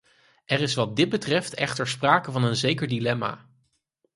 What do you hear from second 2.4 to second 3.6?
een zeker dilemma.